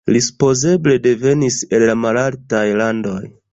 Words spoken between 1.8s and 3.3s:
la Malaltaj Landoj.